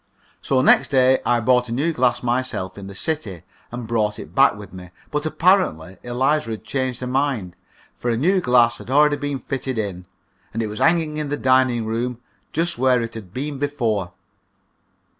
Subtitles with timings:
[0.41, 4.33] So next day I bought a new glass myself in the city, and brought it
[4.33, 4.89] back with me.
[5.11, 7.55] But apparently Eliza had changed her mind,
[7.97, 10.07] for a new glass had already been fitted in,
[10.55, 12.17] and it was hanging in the dining room,
[12.51, 14.11] just where it had been before.